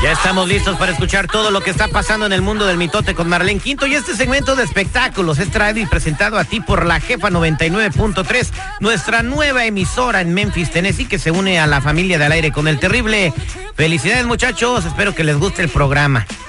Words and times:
Ya 0.00 0.12
estamos 0.12 0.46
listos 0.46 0.78
para 0.78 0.92
escuchar 0.92 1.26
todo 1.26 1.50
lo 1.50 1.60
que 1.60 1.70
está 1.70 1.88
pasando 1.88 2.24
en 2.24 2.32
el 2.32 2.40
mundo 2.40 2.66
del 2.66 2.76
mitote 2.76 3.16
con 3.16 3.28
Marlene 3.28 3.58
Quinto 3.58 3.84
y 3.86 3.96
este 3.96 4.14
segmento 4.14 4.54
de 4.54 4.62
espectáculos 4.62 5.40
es 5.40 5.50
traído 5.50 5.80
y 5.80 5.86
presentado 5.86 6.38
a 6.38 6.44
ti 6.44 6.60
por 6.60 6.86
la 6.86 7.00
jefa 7.00 7.30
99.3, 7.30 8.48
nuestra 8.78 9.24
nueva 9.24 9.64
emisora 9.64 10.20
en 10.20 10.32
Memphis, 10.32 10.70
Tennessee, 10.70 11.06
que 11.06 11.18
se 11.18 11.32
une 11.32 11.58
a 11.58 11.66
la 11.66 11.80
familia 11.80 12.16
del 12.16 12.30
aire 12.30 12.52
con 12.52 12.68
el 12.68 12.78
terrible. 12.78 13.32
Felicidades 13.74 14.24
muchachos, 14.24 14.84
espero 14.84 15.16
que 15.16 15.24
les 15.24 15.36
guste 15.36 15.62
el 15.62 15.68
programa. 15.68 16.24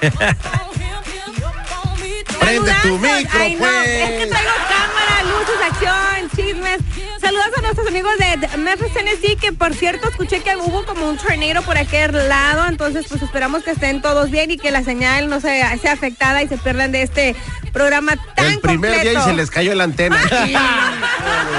Prende 2.40 2.72
tu 2.82 2.98
micro, 2.98 3.40
Ay, 3.40 3.54
no, 3.54 3.60
pues. 3.60 3.86
Es 3.86 4.10
que 4.10 4.26
traigo 4.28 4.50
cámara, 4.68 4.99
luces, 5.40 5.56
acción, 5.70 6.30
chismes. 6.36 6.80
Saludos 7.20 7.48
a 7.56 7.60
nuestros 7.62 7.86
amigos 7.88 8.12
de 8.18 8.58
Memphis, 8.58 8.92
Tennessee, 8.92 9.36
que 9.36 9.52
por 9.52 9.74
cierto 9.74 10.08
escuché 10.08 10.40
que 10.40 10.56
hubo 10.56 10.84
como 10.84 11.08
un 11.08 11.16
tornado 11.16 11.62
por 11.62 11.78
aquel 11.78 12.12
lado, 12.28 12.66
entonces 12.68 13.06
pues 13.08 13.22
esperamos 13.22 13.62
que 13.62 13.70
estén 13.70 14.02
todos 14.02 14.30
bien 14.30 14.50
y 14.50 14.58
que 14.58 14.70
la 14.70 14.82
señal 14.82 15.28
no 15.28 15.40
sea, 15.40 15.76
sea 15.78 15.92
afectada 15.92 16.42
y 16.42 16.48
se 16.48 16.58
pierdan 16.58 16.92
de 16.92 17.02
este 17.02 17.36
programa 17.72 18.16
tan 18.34 18.46
El 18.46 18.60
primer 18.60 19.00
día 19.00 19.12
y 19.12 19.22
se 19.22 19.32
les 19.32 19.50
cayó 19.50 19.74
la 19.74 19.84
antena. 19.84 20.18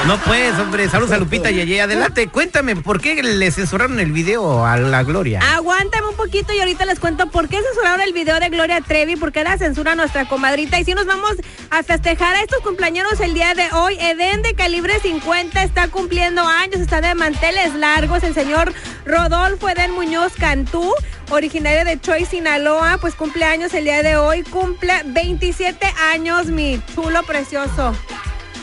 No 0.08 0.18
pues, 0.18 0.58
hombre, 0.58 0.90
saludos 0.90 1.12
a 1.12 1.18
Lupita 1.18 1.52
Yeye. 1.52 1.80
Adelante, 1.80 2.28
cuéntame, 2.28 2.76
¿por 2.76 3.00
qué 3.00 3.22
le 3.22 3.52
censuraron 3.52 4.00
el 4.00 4.12
video 4.12 4.66
a 4.66 4.76
la 4.78 5.04
Gloria? 5.04 5.40
Aguántame 5.54 6.08
un 6.08 6.16
poquito 6.16 6.54
y 6.54 6.60
ahorita 6.60 6.86
les 6.86 7.00
cuento 7.00 7.30
por 7.30 7.48
qué 7.48 7.62
censuraron 7.62 8.02
el 8.02 8.12
video 8.12 8.40
de 8.40 8.50
Gloria 8.50 8.82
Trevi, 8.82 9.16
por 9.16 9.32
qué 9.32 9.44
la 9.44 9.60
censura 9.60 9.94
nuestra 9.94 10.28
comadrita. 10.28 10.80
Y 10.80 10.86
si 10.86 10.96
nos 10.96 11.06
vamos 11.06 11.34
a 11.70 11.84
festejar 11.84 12.36
a 12.36 12.42
estos 12.42 12.62
cumpleaños 12.62 13.20
el 13.20 13.36
día 13.36 13.54
de 13.54 13.71
hoy, 13.74 13.98
Eden 14.00 14.42
de 14.42 14.54
calibre 14.56 15.00
50 15.00 15.64
está 15.64 15.88
cumpliendo 15.88 16.42
años, 16.42 16.82
está 16.82 17.02
de 17.02 17.16
manteles 17.16 17.74
largos. 17.76 18.24
El 18.24 18.34
señor 18.34 18.74
Rodolfo 19.06 19.70
Eden 19.70 19.92
Muñoz 19.92 20.34
Cantú, 20.34 20.94
originario 21.30 21.86
de 21.86 21.98
Troy, 21.98 22.26
Sinaloa, 22.26 22.98
pues 23.00 23.16
cumple 23.16 23.46
años 23.46 23.74
el 23.74 23.86
día 23.86 24.04
de 24.04 24.18
hoy, 24.18 24.44
cumple 24.44 24.94
27 25.06 25.86
años, 26.12 26.48
mi 26.48 26.82
chulo 26.94 27.24
precioso. 27.24 27.96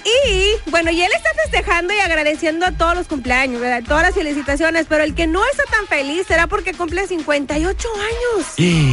Y 0.05 0.71
bueno, 0.71 0.91
y 0.91 1.03
él 1.03 1.11
está 1.15 1.31
festejando 1.43 1.93
y 1.93 1.99
agradeciendo 1.99 2.65
a 2.65 2.73
todos 2.73 2.95
los 2.95 3.09
cumpleaños, 3.09 3.61
¿verdad? 3.61 3.83
Todas 3.87 4.05
las 4.05 4.15
felicitaciones, 4.15 4.87
pero 4.89 5.05
el 5.05 5.15
que 5.15 5.27
no 5.27 5.45
está 5.45 5.65
tan 5.71 5.87
feliz 5.87 6.27
será 6.27 6.47
porque 6.47 6.73
cumple 6.73 7.07
58 7.07 7.89
años. 7.95 8.47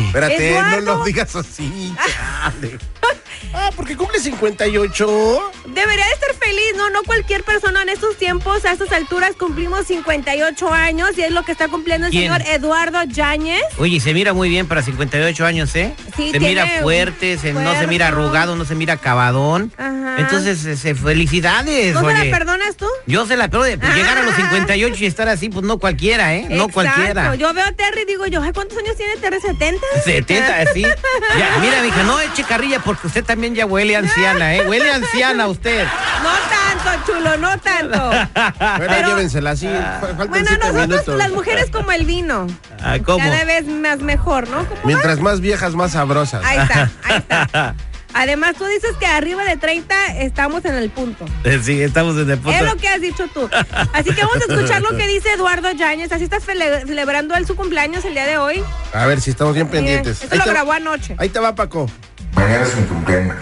Espérate, 0.08 0.50
Eduardo. 0.50 0.82
no 0.82 0.98
lo 0.98 1.06
digas 1.06 1.36
así. 1.36 1.94
Ah, 3.58 3.72
porque 3.76 3.96
cumple 3.96 4.20
58. 4.20 5.52
Debería 5.68 6.06
de 6.06 6.12
estar 6.14 6.34
feliz, 6.36 6.74
¿no? 6.76 6.90
No 6.90 7.04
cualquier 7.04 7.44
persona 7.44 7.82
en 7.84 7.90
estos 7.90 8.18
tiempos, 8.18 8.66
a 8.66 8.72
estas 8.74 8.92
alturas, 8.92 9.32
cumplimos 9.38 9.88
58 9.88 10.72
años 10.74 11.12
y 11.18 11.22
es 11.24 11.32
lo 11.32 11.44
que 11.44 11.52
está 11.54 11.68
cumpliendo 11.68 12.08
el 12.08 12.12
¿Quién? 12.12 12.24
señor 12.32 12.42
Eduardo 12.48 13.04
Yáñez. 13.04 13.62
Oye, 13.78 14.00
se 14.00 14.14
mira 14.14 14.34
muy 14.34 14.50
bien 14.50 14.68
para 14.68 14.82
58 14.82 15.46
años, 15.46 15.76
¿eh? 15.76 15.94
Sí, 16.16 16.32
se 16.32 16.40
tiene 16.40 16.50
mira 16.50 16.82
fuerte, 16.82 17.38
se- 17.38 17.54
no 17.54 17.74
se 17.80 17.88
mira 17.88 18.08
arrugado, 18.10 18.56
no 18.56 18.66
se 18.66 18.76
mira 18.76 18.94
acabadón. 18.94 19.72
Ajá. 19.78 20.16
Entonces, 20.20 20.64
ese, 20.66 20.96
felicidades, 20.96 21.94
¿No 21.94 22.02
se 22.02 22.06
oye. 22.08 22.26
la 22.30 22.38
perdonas 22.38 22.76
tú? 22.78 22.88
Yo 23.08 23.26
se 23.26 23.36
la 23.38 23.48
perdono. 23.50 23.80
Pues, 23.80 23.96
Llegar 23.96 24.18
a 24.18 24.24
los 24.24 24.36
58 24.36 24.96
y 25.04 25.06
estar 25.08 25.28
así, 25.30 25.50
pues 25.50 25.66
no 25.66 25.78
cualquiera, 25.78 26.36
¿eh? 26.36 26.42
No 26.50 26.66
Exacto. 26.66 26.74
cualquiera. 26.74 27.36
Yo 27.36 27.54
veo 27.54 27.66
a 27.66 27.72
Terry 27.72 28.02
y 28.02 28.06
digo 28.06 28.26
yo, 28.28 28.42
¿cuántos 28.54 28.78
años 28.78 28.96
tiene 28.98 29.16
Terry? 29.18 29.38
¿70? 29.38 29.80
70, 30.04 30.60
así. 30.62 30.82
Ya, 30.82 31.58
mira, 31.62 31.82
mija, 31.82 32.04
no 32.04 32.20
eche 32.20 32.44
carrilla 32.44 32.80
porque 32.80 33.08
usted 33.08 33.24
también 33.24 33.45
ya 33.54 33.66
huele 33.66 33.96
anciana, 33.96 34.56
¿eh? 34.56 34.68
Huele 34.68 34.90
anciana 34.92 35.48
usted. 35.48 35.86
No 36.24 36.30
tanto, 36.50 37.12
chulo, 37.14 37.38
no 37.38 37.58
tanto. 37.60 38.10
Bueno, 38.78 38.94
Pero- 38.96 39.08
llévensela 39.10 39.52
así. 39.52 39.68
Faltan 39.68 40.30
Bueno, 40.30 40.46
siete 40.48 40.66
nosotros 40.66 40.88
minutos. 40.90 41.18
las 41.18 41.32
mujeres 41.32 41.66
como 41.72 41.92
el 41.92 42.06
vino. 42.06 42.48
Ah, 42.82 42.98
¿Cómo? 43.06 43.20
Cada 43.20 43.44
vez 43.44 43.68
más 43.68 44.00
mejor, 44.00 44.48
¿no? 44.50 44.66
¿Cómo 44.66 44.82
Mientras 44.86 45.20
más 45.20 45.42
viejas, 45.42 45.76
más 45.76 45.92
sabrosas. 45.92 46.44
Ahí 46.46 46.58
está, 46.60 46.90
ahí 47.04 47.18
está. 47.18 47.76
Además, 48.18 48.56
tú 48.58 48.64
dices 48.66 48.92
que 48.98 49.06
arriba 49.06 49.44
de 49.44 49.58
30 49.58 50.20
estamos 50.20 50.64
en 50.64 50.76
el 50.76 50.90
punto. 50.90 51.26
Sí, 51.64 51.82
estamos 51.82 52.16
en 52.16 52.30
el 52.30 52.38
punto. 52.38 52.58
Es 52.58 52.62
lo 52.64 52.78
que 52.78 52.88
has 52.88 53.02
dicho 53.02 53.28
tú. 53.34 53.50
Así 53.92 54.14
que 54.14 54.22
vamos 54.22 54.38
a 54.38 54.54
escuchar 54.54 54.82
lo 54.82 54.96
que 54.96 55.06
dice 55.06 55.34
Eduardo 55.34 55.70
Yáñez. 55.72 56.14
Así 56.14 56.24
está 56.24 56.38
cele- 56.40 56.86
celebrando 56.88 57.36
él 57.36 57.46
su 57.46 57.58
cumpleaños 57.58 58.06
el 58.06 58.14
día 58.14 58.26
de 58.26 58.38
hoy. 58.38 58.64
A 58.94 59.06
ver 59.06 59.20
si 59.20 59.32
estamos 59.32 59.54
bien 59.54 59.68
pendientes. 59.68 60.22
Esto 60.24 60.34
Ahí 60.34 60.38
lo 60.40 60.46
te- 60.46 60.52
grabó 60.52 60.72
anoche. 60.72 61.16
Ahí 61.18 61.28
te 61.28 61.40
va, 61.40 61.56
Paco. 61.56 61.90
Mañana 62.36 62.64
es 62.64 62.76
mi 62.76 62.84
cumpleaños. 62.84 63.38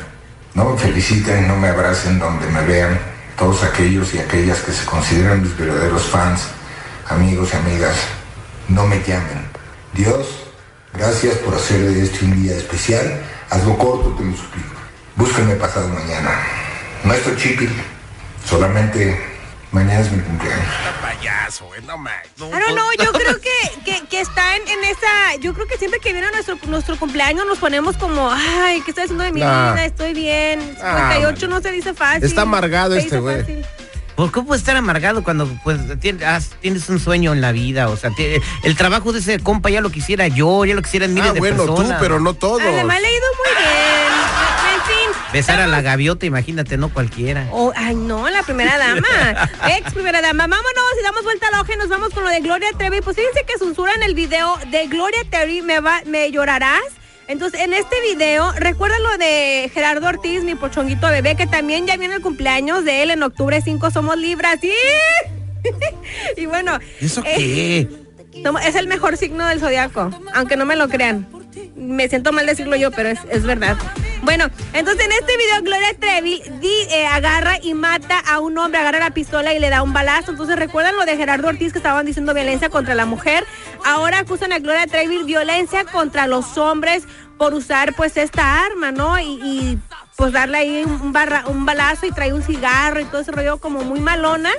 No 0.54 0.66
me 0.66 0.78
feliciten, 0.78 1.48
no 1.48 1.56
me 1.58 1.70
abracen 1.70 2.20
donde 2.20 2.48
me 2.48 2.62
vean. 2.62 3.00
Todos 3.38 3.64
aquellos 3.64 4.14
y 4.14 4.20
aquellas 4.20 4.60
que 4.60 4.72
se 4.72 4.86
consideran 4.86 5.42
mis 5.42 5.58
verdaderos 5.58 6.04
fans, 6.04 6.42
amigos 7.10 7.50
y 7.52 7.58
amigas, 7.58 7.98
no 8.68 8.86
me 8.86 9.02
llamen. 9.02 9.48
Dios, 9.94 10.28
gracias 10.94 11.36
por 11.38 11.56
hacer 11.56 11.80
de 11.80 12.04
este 12.04 12.26
un 12.26 12.44
día 12.44 12.56
especial. 12.56 13.22
Hazlo 13.50 13.76
corto, 13.78 14.16
te 14.16 14.24
lo 14.24 14.38
suplico. 14.38 14.76
Búsquenme 15.16 15.56
pasado 15.56 15.90
mañana. 15.90 16.30
No 17.04 17.14
estoy 17.14 17.36
chipil, 17.38 17.72
solamente 18.48 19.33
mañana 19.74 20.00
es 20.00 20.12
mi 20.12 20.22
cumpleaños. 20.22 20.66
Payaso, 21.02 21.66
güey, 21.66 21.82
no 21.84 21.98
más. 21.98 22.14
I 22.38 22.42
don't 22.42 22.54
know, 22.74 22.86
yo 23.06 23.12
creo 23.12 23.40
que, 23.40 23.82
que, 23.92 24.06
que 24.08 24.22
está 24.22 24.56
en, 24.56 24.68
en 24.68 24.84
esa. 24.86 25.36
Yo 25.42 25.54
creo 25.54 25.68
que 25.68 25.78
siempre 25.78 26.00
que 26.00 26.14
viene 26.14 26.30
nuestro, 26.32 26.58
nuestro 26.68 26.98
cumpleaños 26.98 27.46
nos 27.46 27.58
ponemos 27.58 27.98
como, 27.98 28.30
ay, 28.32 28.82
¿qué 28.82 28.92
estoy 28.92 29.04
haciendo 29.06 29.24
de 29.24 29.32
mi 29.32 29.42
Nah. 29.42 29.74
vida? 29.74 29.86
Estoy 29.86 30.14
bien. 30.14 30.78
Ah, 30.82 31.10
58 31.14 31.48
no 31.48 31.62
se 31.62 31.72
dice 31.72 31.94
fácil. 31.94 32.24
Está 32.24 32.44
amargado 32.44 32.94
Se 32.96 33.02
este 33.02 33.20
güey. 33.20 33.64
¿Por 34.16 34.32
qué 34.32 34.42
puedes 34.44 34.62
estar 34.62 34.78
amargado 34.78 35.24
cuando 35.24 35.48
pues 35.64 35.80
tienes 36.00 36.88
un 36.88 37.00
sueño 37.00 37.34
en 37.34 37.42
la 37.42 37.52
vida? 37.52 37.90
O 37.90 37.98
sea, 37.98 38.12
el 38.62 38.76
trabajo 38.76 39.12
de 39.12 39.18
ese 39.20 39.40
compa 39.40 39.72
ya 39.72 39.82
lo 39.82 39.90
quisiera 39.90 40.28
yo, 40.28 40.66
ya 40.66 40.76
lo 40.76 40.84
quisieran 40.84 41.16
miles 41.16 41.32
Ah, 41.32 41.34
de 41.34 41.40
bueno, 41.40 41.66
tú, 41.66 41.76
personas. 41.76 42.00
pero 42.00 42.20
no 42.20 42.36
todos. 42.36 42.62
Además, 42.62 43.02
le 43.02 43.08
ha 43.08 43.12
ido 43.12 43.26
Besar 45.34 45.60
a 45.60 45.66
la 45.66 45.82
gaviota, 45.82 46.28
imagínate, 46.28 46.78
no 46.78 46.94
cualquiera. 46.94 47.48
Oh, 47.52 47.74
ay, 47.76 47.96
no, 47.96 48.30
la 48.30 48.44
primera 48.44 48.78
dama. 48.78 49.50
Ex 49.78 49.92
primera 49.92 50.22
dama. 50.22 50.46
Vámonos 50.46 50.84
y 51.00 51.04
damos 51.04 51.24
vuelta 51.24 51.48
al 51.48 51.60
ojo 51.60 51.74
y 51.74 51.76
nos 51.76 51.90
vamos 51.90 52.14
con 52.14 52.24
lo 52.24 52.30
de 52.30 52.40
Gloria 52.40 52.68
Trevi. 52.78 53.02
Pues 53.02 53.16
fíjense 53.16 53.44
que 53.44 53.58
censuran 53.58 54.04
el 54.04 54.14
video 54.14 54.56
de 54.70 54.86
Gloria 54.86 55.22
Trevi, 55.32 55.64
me, 55.64 55.80
va, 55.80 56.02
me 56.06 56.30
llorarás. 56.30 56.84
Entonces, 57.28 57.62
en 57.62 57.74
este 57.74 58.00
video, 58.02 58.52
recuerda 58.52 59.00
lo 59.00 59.18
de 59.18 59.72
Gerardo 59.74 60.08
Ortiz, 60.08 60.44
mi 60.44 60.54
pochonguito 60.54 61.08
bebé, 61.08 61.36
que 61.36 61.48
también 61.48 61.88
ya 61.88 61.98
viene 61.98 62.14
el 62.14 62.22
cumpleaños 62.22 62.86
de 62.86 63.02
él 63.02 63.10
en 63.10 63.24
octubre 63.24 63.60
5, 63.60 63.90
somos 63.90 64.16
libras. 64.18 64.60
¡Sí! 64.62 64.72
y 66.38 66.46
bueno. 66.46 66.78
¿Y 67.02 67.06
eso 67.06 67.24
eh, 67.26 67.88
qué? 68.32 68.50
es 68.68 68.76
el 68.76 68.88
mejor 68.88 69.18
signo 69.18 69.48
del 69.48 69.60
zodiaco, 69.60 70.12
aunque 70.36 70.58
no 70.58 70.66
me 70.66 70.76
lo 70.76 70.90
crean. 70.90 71.28
Me 71.76 72.08
siento 72.08 72.32
mal 72.34 72.46
decirlo 72.46 72.76
yo, 72.76 72.92
pero 72.92 73.10
es, 73.10 73.20
es 73.32 73.44
verdad. 73.44 73.78
Bueno, 74.24 74.46
entonces 74.72 75.06
en 75.06 75.12
este 75.12 75.38
video 75.38 75.62
Gloria 75.64 75.94
Trevi 76.00 76.42
di- 76.62 76.88
eh, 76.92 77.06
agarra 77.08 77.58
y 77.62 77.74
mata 77.74 78.20
a 78.20 78.40
un 78.40 78.58
hombre, 78.58 78.80
agarra 78.80 79.00
la 79.00 79.10
pistola 79.12 79.54
y 79.54 79.60
le 79.60 79.70
da 79.70 79.84
un 79.84 79.92
balazo. 79.92 80.32
Entonces 80.32 80.56
recuerdan 80.56 80.96
lo 80.96 81.06
de 81.06 81.18
Gerardo 81.18 81.50
Ortiz 81.50 81.74
que 81.74 81.80
estaban 81.80 82.06
diciendo 82.06 82.34
violencia 82.34 82.70
contra 82.70 82.96
la 82.96 83.06
mujer. 83.06 83.46
Ahora 83.86 84.20
acusan 84.20 84.54
a 84.54 84.60
Gloria 84.60 84.88
Trevi 84.88 85.24
violencia 85.24 85.84
contra 85.84 86.28
los 86.28 86.58
hombres 86.58 87.04
por 87.38 87.54
usar 87.54 87.94
pues 87.96 88.16
esta 88.16 88.66
arma, 88.66 88.92
¿no? 88.92 89.20
Y, 89.20 89.78
pues 90.16 90.32
darle 90.32 90.58
ahí 90.60 90.84
un, 90.86 91.14
un 91.48 91.66
balazo 91.66 92.06
y 92.06 92.12
trae 92.12 92.34
un 92.34 92.44
cigarro 92.44 93.00
y 93.02 93.06
todo 93.06 93.22
ese 93.22 93.32
rollo 93.32 93.58
como 93.58 93.82
muy 93.84 94.00
malona. 94.00 94.52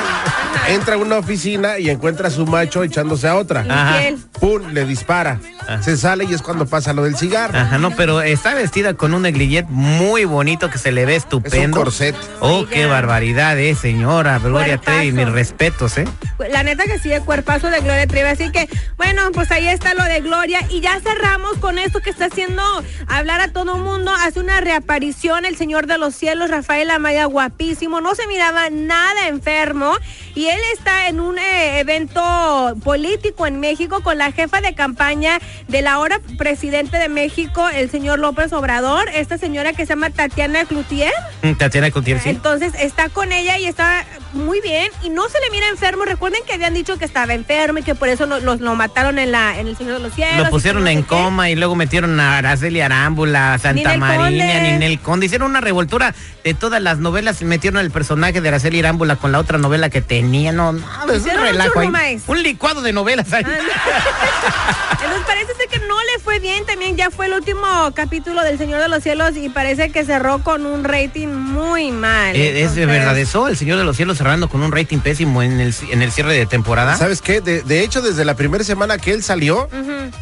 entra 0.69 0.95
a 0.95 0.98
una 0.98 1.18
oficina 1.18 1.80
y 1.80 1.89
encuentra 1.89 2.27
a 2.30 2.31
su 2.31 2.45
macho 2.45 2.83
echándose 2.83 3.27
a 3.27 3.36
otra. 3.36 3.66
Ajá. 3.68 4.00
Pum, 4.39 4.69
le 4.71 4.86
dispara. 4.86 5.39
Se 5.81 5.98
sale 5.98 6.24
y 6.25 6.33
es 6.33 6.42
cuando 6.42 6.66
pasa 6.66 6.94
lo 6.94 7.04
del 7.04 7.16
cigarro. 7.16 7.57
Ajá, 7.60 7.77
no, 7.77 7.92
pero 7.92 8.21
está 8.21 8.56
vestida 8.59 8.94
con 8.94 9.13
un 9.13 9.23
negligé 9.23 9.63
muy 9.69 10.25
bonito 10.25 10.69
que 10.69 10.77
se 10.77 10.91
le 10.91 11.06
ve 11.06 11.15
estupendo. 11.15 11.77
corset. 11.77 12.15
Oh, 12.39 12.61
Sí, 12.61 12.67
qué 12.73 12.79
ya. 12.81 12.88
barbaridad, 12.88 13.57
eh, 13.57 13.73
señora. 13.75 14.38
Gloria 14.39 14.77
Cuerpazo. 14.77 14.97
Trevi, 15.00 15.11
mis 15.11 15.29
respetos, 15.29 15.97
eh. 15.97 16.06
La 16.51 16.63
neta 16.63 16.83
que 16.85 17.00
sí, 17.00 17.11
el 17.11 17.23
cuerpazo 17.23 17.69
de 17.69 17.79
Gloria 17.81 18.06
Trevi. 18.07 18.29
Así 18.29 18.51
que, 18.51 18.69
bueno, 18.97 19.31
pues 19.33 19.51
ahí 19.51 19.67
está 19.67 19.94
lo 19.94 20.03
de 20.03 20.21
Gloria. 20.21 20.59
Y 20.69 20.81
ya 20.81 21.00
cerramos 21.00 21.57
con 21.57 21.77
esto 21.79 22.00
que 22.01 22.09
está 22.09 22.25
haciendo 22.25 22.61
hablar 23.07 23.41
a 23.41 23.47
todo 23.50 23.75
el 23.77 23.81
mundo. 23.81 24.11
Hace 24.11 24.39
una 24.39 24.61
reaparición 24.61 25.45
el 25.45 25.56
Señor 25.57 25.88
de 25.88 25.97
los 25.97 26.15
Cielos, 26.15 26.50
Rafael 26.51 26.89
Amaya, 26.91 27.25
guapísimo. 27.25 28.01
No 28.01 28.15
se 28.15 28.27
miraba 28.27 28.69
nada 28.69 29.27
enfermo. 29.27 29.94
Y 30.35 30.47
él 30.47 30.59
está 30.73 31.07
en 31.07 31.19
un 31.19 31.38
eh, 31.39 31.79
evento 31.79 32.75
político 32.83 33.45
en 33.47 33.59
México 33.59 34.01
con 34.01 34.17
la 34.17 34.31
jefa 34.31 34.61
de 34.61 34.73
campaña 34.73 35.39
del 35.67 35.88
ahora 35.88 36.19
presidente 36.38 36.97
de 36.97 37.09
México, 37.09 37.67
el 37.69 37.89
señor 37.89 38.19
López 38.19 38.49
Obrador. 38.54 39.07
Esta 39.13 39.38
señora 39.38 39.74
que 39.74 39.86
se 39.86 39.90
llama 39.94 40.10
Tatiana 40.10 40.66
Cloutier. 40.66 41.12
Mm, 41.42 41.54
Tatiana 41.54 41.92
Cloutier, 41.92 42.19
sí. 42.19 42.30
Entonces 42.30 42.74
está 42.80 43.10
con 43.10 43.31
ella 43.31 43.57
y 43.57 43.66
está 43.66 44.06
muy 44.34 44.62
bien 44.62 44.90
y 45.04 45.10
no 45.10 45.28
se 45.30 45.40
le 45.40 45.50
mira 45.51 45.68
enfermo. 45.69 46.06
Recuerden 46.06 46.42
que 46.46 46.54
habían 46.54 46.74
dicho 46.74 46.98
que 46.98 47.06
estaba 47.06 47.34
enfermo 47.34 47.80
y 47.80 47.84
que 47.84 47.96
por 47.96 48.10
eso 48.10 48.25
lo, 48.25 48.40
los- 48.40 48.60
lo 48.62 48.75
mataron 48.75 49.19
en 49.19 49.31
la 49.31 49.57
en 49.60 49.68
el 49.68 49.75
Señor 49.78 49.96
de 49.96 50.00
los 50.01 50.13
Cielos. 50.13 50.36
y 50.36 50.44
Lo 50.44 50.50
pusieron 50.50 50.84
no 50.84 50.90
en 50.90 51.01
qué. 51.04 51.07
coma 51.07 51.50
y 51.50 51.56
luego 51.56 51.75
metieron 51.75 52.19
a 52.19 52.38
Araceli 52.38 52.81
Arámbula, 52.81 53.54
a 53.54 53.57
Santa 53.60 53.94
Ninel 53.96 54.00
María. 54.00 54.60
Ninel 54.62 55.00
Conde. 55.00 55.25
Hicieron 55.25 55.50
una 55.50 55.62
revoltura 55.62 56.13
de 56.44 56.54
todas 56.54 56.81
las 56.81 57.00
novelas. 57.00 57.42
Metieron 57.42 57.80
el 57.80 57.92
personaje 57.92 58.42
de 58.42 58.48
Araceli 58.50 58.80
Arámbula 58.80 59.16
con 59.16 59.31
la 59.31 59.40
otra 59.40 59.57
novela 59.57 59.90
que 59.90 60.02
tenía. 60.02 60.52
No, 60.52 60.74
no, 60.74 60.80
es 61.12 61.24
un 61.24 61.30
relajo 61.40 61.80
ahí. 61.80 62.22
Un 62.28 62.44
licuado 62.44 62.81
de 62.81 62.94
novelas 62.94 63.31
ahí. 63.34 63.44
Entonces 64.92 65.22
parece 65.25 65.54
ser 65.56 65.68
que 65.69 65.80
no 65.88 65.95
le 66.13 66.19
fue 66.24 66.29
bien. 66.41 66.65
También 66.65 66.95
ya 66.97 67.09
fue 67.12 67.25
el 67.27 67.33
último 67.33 67.65
capítulo 67.94 68.41
del 68.44 68.57
Señor 68.57 68.81
de 68.81 68.89
los 68.89 69.03
Cielos 69.03 69.36
y 69.38 69.50
parece 69.50 69.91
que 69.91 70.03
cerró 70.06 70.44
con 70.44 70.65
un 70.65 70.83
rating 70.83 71.27
muy 71.27 71.91
mal. 71.91 72.36
Eh, 72.36 72.62
¿Es 72.63 72.75
de 72.75 72.83
Entonces, 72.83 72.88
verdad 72.88 73.18
eso? 73.18 73.47
El 73.47 73.57
Señor 73.57 73.77
de 73.77 73.83
los 73.83 73.95
Cielos 73.97 74.18
cerrando 74.18 74.50
con 74.50 74.62
un 74.63 74.71
rating 74.71 75.00
pésimo 75.00 75.41
en 75.44 75.59
el, 75.59 75.74
en 75.91 76.01
el 76.01 76.12
cierre 76.12 76.33
de 76.33 76.45
temporada. 76.45 76.95
¿Sabes 76.97 77.21
qué? 77.21 77.41
De, 77.41 77.62
de 77.62 77.83
hecho, 77.83 78.01
desde 78.01 78.25
la 78.25 78.36
primera 78.36 78.63
semana 78.63 78.97
que 78.97 79.12
él 79.13 79.24
salió, 79.24 79.69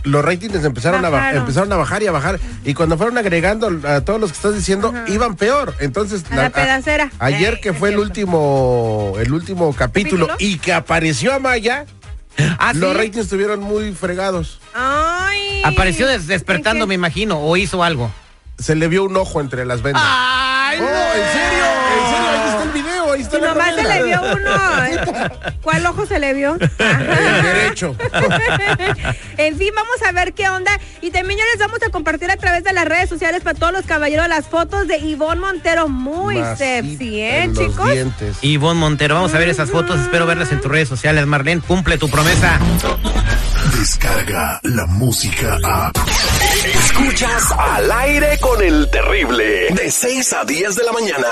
los 0.03 0.23
ratings 0.25 0.63
empezaron 0.63 1.03
a, 1.05 1.31
empezaron 1.31 1.71
a 1.71 1.75
bajar 1.77 2.03
y 2.03 2.07
a 2.07 2.11
bajar. 2.11 2.39
Y 2.63 2.73
cuando 2.73 2.97
fueron 2.97 3.17
agregando 3.17 3.69
a 3.87 4.01
todos 4.01 4.19
los 4.19 4.31
que 4.31 4.35
estás 4.35 4.55
diciendo, 4.55 4.93
iban 5.07 5.35
peor. 5.35 5.73
Entonces, 5.79 6.23
A 6.31 6.35
la 6.35 6.49
pedacera. 6.49 7.11
ayer 7.19 7.55
Eh, 7.55 7.59
que 7.61 7.69
es 7.69 7.77
fue 7.77 7.89
el 7.89 7.99
último, 7.99 9.13
el 9.19 9.31
último 9.33 9.73
capítulo, 9.73 10.27
¿Capítulo? 10.27 10.51
y 10.53 10.57
que 10.59 10.73
apareció 10.73 11.33
Amaya, 11.33 11.85
Ah, 12.59 12.71
¿sí? 12.73 12.79
los 12.79 12.95
ratings 12.95 13.17
estuvieron 13.17 13.59
muy 13.61 13.93
fregados. 13.93 14.59
Ay. 14.73 15.06
Apareció 15.67 16.07
des- 16.07 16.27
despertando, 16.27 16.85
¿En 16.85 16.89
me 16.89 16.95
imagino, 16.95 17.39
o 17.39 17.57
hizo 17.57 17.83
algo. 17.83 18.11
Se 18.57 18.75
le 18.75 18.87
vio 18.87 19.03
un 19.03 19.15
ojo 19.17 19.39
entre 19.41 19.65
las 19.65 19.81
vendas. 19.81 20.03
¡Ay, 20.05 20.79
Oh, 20.81 20.83
¿en 20.83 21.33
serio? 21.33 21.46
Nomás 23.47 23.75
se 23.75 23.83
le 23.83 24.03
vio 24.03 24.21
uno. 24.21 24.51
¿Cuál 25.61 25.85
ojo 25.85 26.05
se 26.05 26.19
le 26.19 26.33
vio? 26.33 26.55
El 26.55 27.43
derecho. 27.43 27.95
en 29.37 29.57
fin, 29.57 29.69
vamos 29.75 30.01
a 30.07 30.11
ver 30.11 30.33
qué 30.33 30.49
onda. 30.49 30.79
Y 31.01 31.11
también 31.11 31.39
ya 31.39 31.45
les 31.51 31.59
vamos 31.59 31.79
a 31.83 31.89
compartir 31.89 32.31
a 32.31 32.37
través 32.37 32.63
de 32.63 32.73
las 32.73 32.85
redes 32.85 33.09
sociales 33.09 33.41
para 33.41 33.57
todos 33.57 33.73
los 33.73 33.85
caballeros 33.85 34.27
las 34.27 34.47
fotos 34.47 34.87
de 34.87 34.97
Ivonne 34.97 35.41
Montero. 35.41 35.87
Muy 35.87 36.35
Masita 36.35 36.55
sexy, 36.57 37.21
¿eh, 37.21 37.49
chicos? 37.55 37.91
dientes. 37.91 38.37
Ivonne 38.41 38.79
Montero, 38.79 39.15
vamos 39.15 39.33
a 39.33 39.39
ver 39.39 39.49
esas 39.49 39.69
fotos. 39.69 39.99
Espero 39.99 40.25
verlas 40.25 40.51
en 40.51 40.61
tus 40.61 40.71
redes 40.71 40.89
sociales. 40.89 41.25
Marlene, 41.25 41.61
cumple 41.61 41.97
tu 41.97 42.09
promesa. 42.09 42.59
Descarga 43.77 44.59
la 44.63 44.85
música 44.87 45.57
a. 45.63 45.91
Escuchas 46.65 47.51
al 47.57 47.91
aire 47.91 48.37
con 48.39 48.61
el 48.61 48.89
terrible. 48.89 49.67
De 49.71 49.91
6 49.91 50.33
a 50.33 50.45
10 50.45 50.75
de 50.75 50.83
la 50.83 50.91
mañana. 50.91 51.27